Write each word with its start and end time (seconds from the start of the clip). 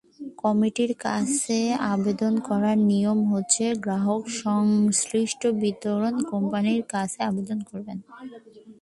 কমিটির 0.37 0.91
কাছে 1.05 1.57
আবেদন 1.93 2.33
করার 2.47 2.77
নিয়ম 2.91 3.19
হচ্ছে, 3.31 3.65
গ্রাহক 3.83 4.23
সংশ্লিষ্ট 4.43 5.41
বিতরণ 5.61 6.15
কোম্পানির 6.31 6.81
কাছে 6.93 7.19
আবেদন 7.29 7.59
করবেন। 7.69 7.97